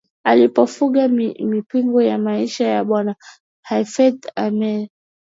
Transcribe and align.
Alifunga 0.23 1.09
pingu 1.67 2.01
ya 2.01 2.17
maisha 2.17 2.73
na 2.75 2.83
Bwana 2.83 3.15
Hafidh 3.61 4.25
Ameir 4.35 4.89